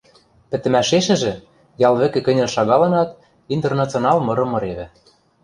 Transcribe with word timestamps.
Пӹтӹмӓшешӹжӹ, 0.49 1.33
ял 1.87 1.93
вӹкӹ 1.99 2.19
кӹньӹл 2.25 2.49
шагалынат, 2.55 3.09
«Интернационал» 3.55 4.17
мырым 4.27 4.49
мыревӹ. 4.53 4.85